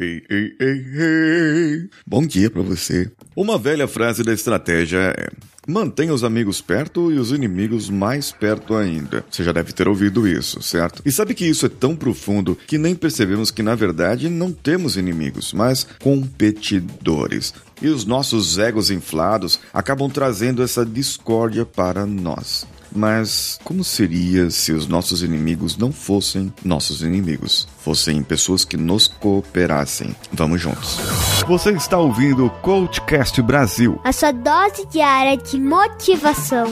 [0.00, 1.90] Ei, ei, ei, ei.
[2.06, 3.10] Bom dia para você.
[3.34, 5.28] Uma velha frase da estratégia é:
[5.70, 9.22] Mantenha os amigos perto e os inimigos mais perto ainda.
[9.30, 11.02] Você já deve ter ouvido isso, certo?
[11.04, 14.96] E sabe que isso é tão profundo que nem percebemos que na verdade não temos
[14.96, 17.52] inimigos, mas competidores.
[17.80, 22.66] E os nossos egos inflados acabam trazendo essa discórdia para nós.
[22.90, 27.68] Mas como seria se os nossos inimigos não fossem nossos inimigos?
[27.80, 30.16] Fossem pessoas que nos cooperassem.
[30.32, 30.98] Vamos juntos.
[31.46, 36.66] Você está ouvindo o Coachcast Brasil a sua dose diária de motivação.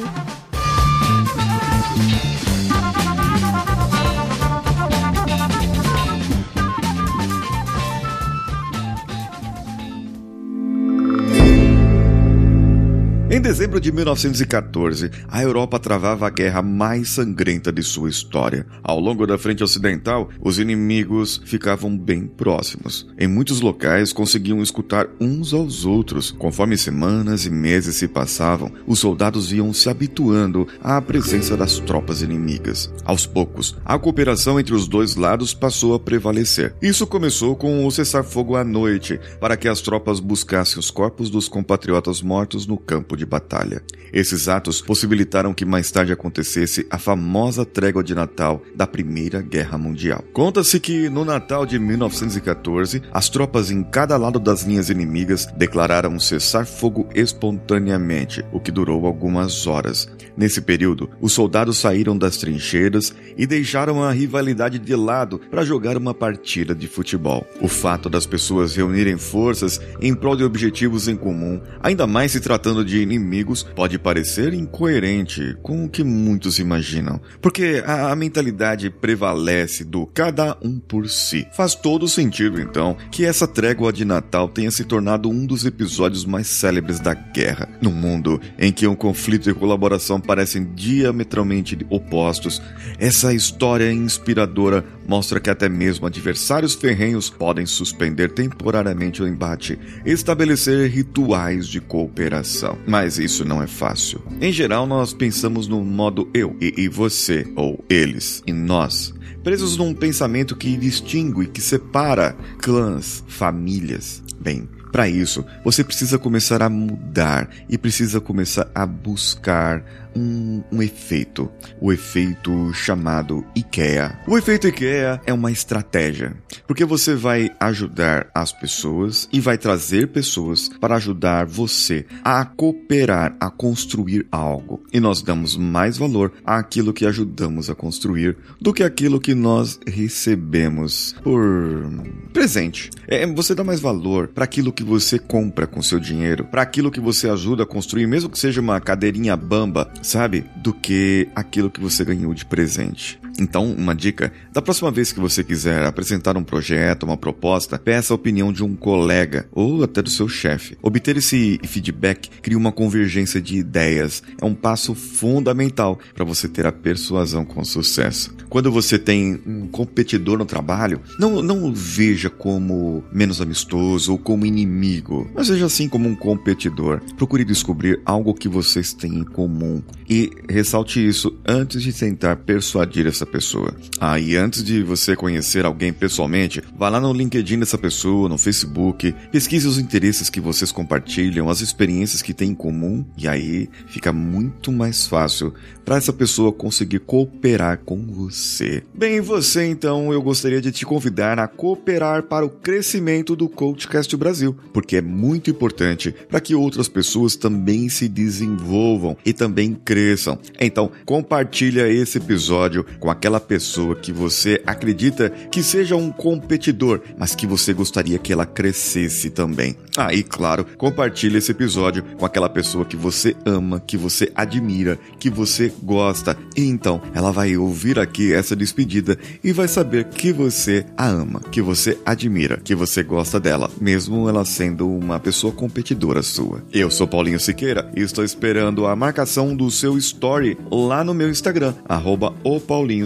[13.37, 18.67] Em dezembro de 1914, a Europa travava a guerra mais sangrenta de sua história.
[18.83, 23.07] Ao longo da frente ocidental, os inimigos ficavam bem próximos.
[23.19, 26.31] Em muitos locais conseguiam escutar uns aos outros.
[26.31, 32.23] Conforme semanas e meses se passavam, os soldados iam se habituando à presença das tropas
[32.23, 32.91] inimigas.
[33.05, 36.75] Aos poucos, a cooperação entre os dois lados passou a prevalecer.
[36.81, 41.51] Isso começou com o cessar-fogo à noite, para que as tropas buscassem os corpos dos
[41.51, 43.83] compatriotas mortos no campo de batalha.
[44.13, 49.77] Esses atos possibilitaram que mais tarde acontecesse a famosa trégua de Natal da Primeira Guerra
[49.77, 50.25] Mundial.
[50.33, 56.19] Conta-se que no Natal de 1914, as tropas em cada lado das linhas inimigas declararam
[56.19, 60.09] cessar-fogo espontaneamente, o que durou algumas horas.
[60.37, 65.97] Nesse período, os soldados saíram das trincheiras e deixaram a rivalidade de lado para jogar
[65.97, 67.47] uma partida de futebol.
[67.61, 72.41] O fato das pessoas reunirem forças em prol de objetivos em comum, ainda mais se
[72.41, 78.91] tratando de inimigos, pode parecer incoerente com o que muitos imaginam, porque a, a mentalidade
[78.91, 81.47] prevalece do cada um por si.
[81.53, 86.25] Faz todo sentido, então, que essa trégua de Natal tenha se tornado um dos episódios
[86.25, 87.69] mais célebres da guerra.
[87.81, 92.63] Num mundo em que um conflito e colaboração parecem diametralmente opostos,
[92.99, 100.91] essa história inspiradora mostra que até mesmo adversários ferrenhos podem suspender temporariamente o embate estabelecer
[100.91, 102.79] rituais de cooperação.
[102.87, 104.23] Mas isso não é fácil.
[104.41, 109.77] Em geral, nós pensamos no modo eu e, e você, ou eles e nós, presos
[109.77, 114.23] num pensamento que distingue, que separa clãs, famílias.
[114.41, 119.85] Bem, para isso, você precisa começar a mudar e precisa começar a buscar
[120.17, 121.51] um, um, efeito,
[121.81, 124.19] o efeito chamado IKEA.
[124.27, 126.35] O efeito IKEA é uma estratégia,
[126.67, 133.37] porque você vai ajudar as pessoas e vai trazer pessoas para ajudar você a cooperar,
[133.39, 134.83] a construir algo.
[134.93, 139.79] E nós damos mais valor àquilo que ajudamos a construir do que aquilo que nós
[139.87, 141.93] recebemos por
[142.33, 142.91] presente.
[143.07, 146.91] É, você dá mais valor para aquilo que você compra com seu dinheiro, para aquilo
[146.91, 150.47] que você ajuda a construir, mesmo que seja uma cadeirinha bamba, sabe?
[150.55, 153.19] Do que aquilo que você ganhou de presente.
[153.39, 158.13] Então, uma dica: da próxima vez que você quiser apresentar um projeto, uma proposta, peça
[158.13, 160.77] a opinião de um colega ou até do seu chefe.
[160.83, 164.23] Obter esse feedback cria uma convergência de ideias.
[164.41, 168.35] É um passo fundamental para você ter a persuasão com sucesso.
[168.49, 174.19] Quando você tem um competidor no trabalho, não, não o veja como menos amistoso ou
[174.19, 177.01] como inimigo, mas veja assim como um competidor.
[177.17, 183.07] Procure descobrir algo que vocês têm em comum e ressalte isso antes de tentar persuadir
[183.07, 183.75] essa pessoa.
[184.01, 188.39] Ah, e antes de você conhecer alguém pessoalmente, vá lá no LinkedIn dessa pessoa, no
[188.39, 193.69] Facebook, pesquise os interesses que vocês compartilham, as experiências que têm em comum, e aí
[193.89, 195.53] fica muito mais fácil
[195.85, 198.83] para essa pessoa conseguir cooperar com você.
[198.95, 204.17] Bem, você então, eu gostaria de te convidar a cooperar para o crescimento do Coachcast
[204.17, 210.39] Brasil, porque é muito importante para que outras pessoas também se desenvolvam e também cresçam.
[210.61, 217.35] Então, compartilha esse episódio com aquela pessoa que você acredita que seja um competidor, mas
[217.35, 219.75] que você gostaria que ela crescesse também.
[219.97, 225.31] Ah, claro, compartilhe esse episódio com aquela pessoa que você ama, que você admira, que
[225.31, 226.37] você gosta.
[226.55, 231.41] E então, ela vai ouvir aqui essa despedida e vai saber que você a ama,
[231.41, 236.63] que você admira, que você gosta dela, mesmo ela sendo uma pessoa competidora sua.
[236.71, 241.31] Eu sou Paulinho Siqueira e estou esperando a marcação do seu story lá no meu
[241.31, 243.06] Instagram, arroba o Paulinho